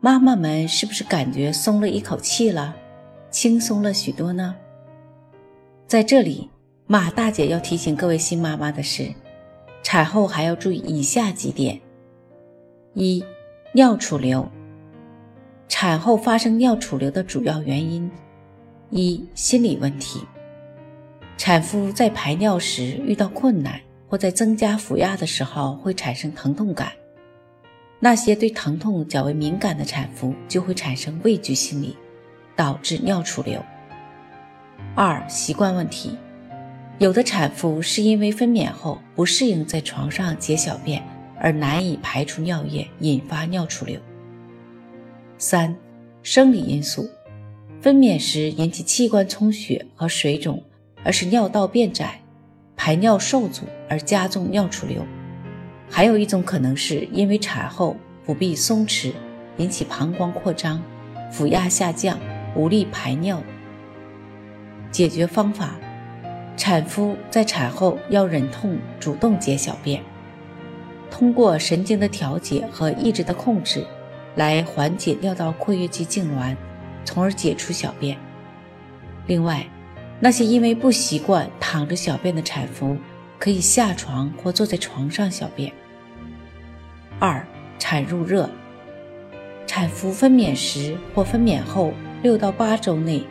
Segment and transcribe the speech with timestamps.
[0.00, 2.76] 妈妈们是不是感觉松了一口气了，
[3.32, 4.54] 轻松了许多呢？
[5.88, 6.48] 在这里，
[6.86, 9.12] 马大姐要提醒各位新妈妈的是，
[9.82, 11.80] 产后还要注意以下几点：
[12.94, 13.24] 一、
[13.72, 14.48] 尿储留。
[15.66, 18.08] 产后发生尿储留的主要原因，
[18.90, 20.20] 一、心理问题。
[21.36, 26.92] 产妇在排尿时遇到困难，或在增加腹压的时候会产生疼痛感。
[28.00, 31.96] 那些对疼痛较为敏感的产妇就会产生畏惧心理，
[32.54, 33.60] 导致尿储留。
[34.94, 36.16] 二、习惯问题，
[36.98, 41.02] 有的产妇是因为分娩后不适应在床上解小便
[41.40, 44.00] 而难以排出尿液，引发尿储留。
[45.36, 45.74] 三、
[46.22, 47.10] 生理因素，
[47.80, 50.62] 分娩时引起器官充血和水肿，
[51.02, 52.20] 而使尿道变窄，
[52.76, 55.04] 排尿受阻而加重尿储留。
[55.90, 59.12] 还有一种可能是因为产后腹壁松弛，
[59.56, 60.82] 引起膀胱扩张，
[61.32, 62.18] 腹压下降，
[62.54, 63.42] 无力排尿。
[64.90, 65.70] 解决方法：
[66.56, 70.02] 产妇在产后要忍痛主动解小便，
[71.10, 73.84] 通过神经的调节和意志的控制，
[74.36, 76.54] 来缓解尿道括约肌痉挛，
[77.04, 78.16] 从而解除小便。
[79.26, 79.66] 另外，
[80.20, 82.96] 那些因为不习惯躺着小便的产妇。
[83.38, 85.72] 可以下床或坐在床上小便。
[87.18, 87.46] 二、
[87.78, 88.48] 产褥热。
[89.66, 93.22] 产妇分娩时或分娩后六到八周内，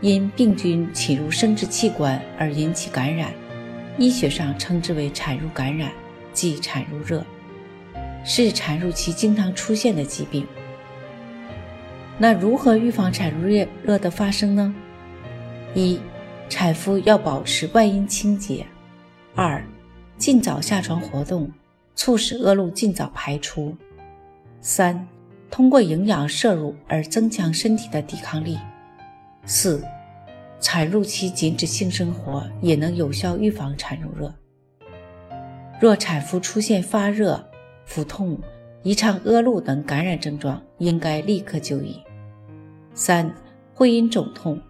[0.00, 3.32] 因病菌侵入生殖器官而引起感染，
[3.96, 5.92] 医学上称之为产褥感染，
[6.32, 7.24] 即产褥热，
[8.24, 10.44] 是产褥期经常出现的疾病。
[12.18, 14.74] 那如何预防产褥热热的发生呢？
[15.74, 15.98] 一、
[16.48, 18.66] 产妇要保持外阴清洁。
[19.36, 19.64] 二，
[20.16, 21.50] 尽早下床活动，
[21.96, 23.76] 促使恶露尽早排出。
[24.60, 25.06] 三，
[25.50, 28.56] 通过营养摄入而增强身体的抵抗力。
[29.44, 29.84] 四，
[30.60, 34.32] 产褥期禁止性生活也能有效预防产褥热。
[35.80, 37.44] 若产妇出现发热、
[37.84, 38.38] 腹痛、
[38.84, 42.00] 异常恶露等感染症状，应该立刻就医。
[42.94, 43.34] 三，
[43.74, 44.60] 会阴肿痛。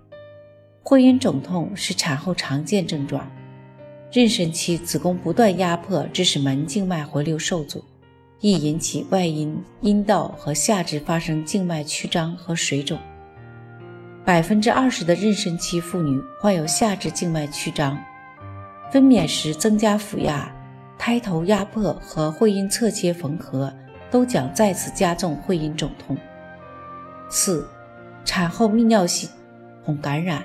[0.83, 3.31] 会阴肿痛是产后常见症状。
[4.15, 7.85] 妊娠期子宫不断压迫，致使门静脉回流受阻，
[8.39, 12.97] 易引起外阴、阴道和下肢发生静脉曲张和水肿。
[14.25, 17.99] 百分之二十的妊娠期妇女患有下肢静脉曲张。
[18.93, 20.49] 分娩时增加腹压、
[20.97, 23.75] 胎头压迫和会阴侧切缝合，
[24.13, 26.17] 都将再次加重会阴肿痛。
[27.29, 27.69] 四、
[28.25, 29.29] 产后泌尿系
[29.85, 30.45] 统感染。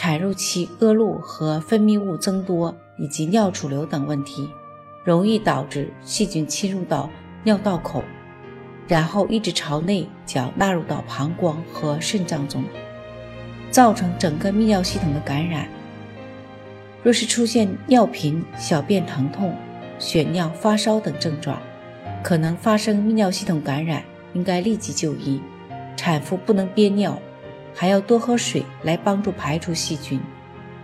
[0.00, 4.48] 产褥期恶露和分泌物增多，以及尿储留等问题，
[5.02, 7.10] 容易导致细菌侵入到
[7.42, 8.04] 尿道口，
[8.86, 12.62] 然后一直朝内脚纳入到膀胱和肾脏中，
[13.72, 15.66] 造成整个泌尿系统的感染。
[17.02, 19.52] 若是出现尿频、小便疼痛、
[19.98, 21.60] 血尿、发烧等症状，
[22.22, 25.42] 可能发生泌尿系统感染，应该立即就医。
[25.96, 27.20] 产妇不能憋尿。
[27.74, 30.20] 还要多喝水来帮助排除细菌，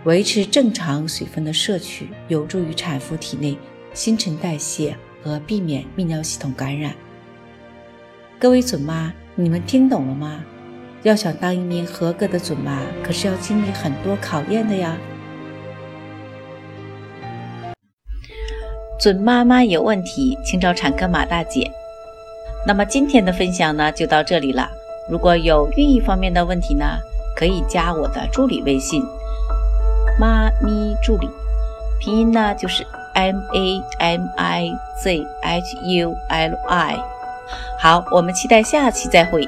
[0.03, 3.57] 维持正常水分的摄取，有助于产妇体内
[3.93, 6.93] 新陈代谢和避免泌尿系统感染。
[8.39, 10.43] 各位准妈，你们听懂了吗？
[11.03, 14.97] 要想当一名合格的准妈，可是要经历很多考验的呀。
[18.99, 21.69] 准妈妈有问题，请找产科马大姐。
[22.65, 24.67] 那么今天的分享呢，就到这里了。
[25.07, 26.97] 如果有孕育方面的问题呢，
[27.35, 29.03] 可以加我的助理微信
[30.19, 31.29] “妈咪助理”，
[32.01, 34.71] 拼音呢就是 M A M I
[35.03, 36.97] Z H U L I。
[37.79, 39.47] 好，我们期待下期再会。